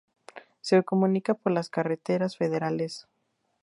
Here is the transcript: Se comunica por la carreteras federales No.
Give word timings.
Se 0.61 0.81
comunica 0.81 1.35
por 1.35 1.51
la 1.51 1.63
carreteras 1.63 2.35
federales 2.35 3.03
No. 3.07 3.19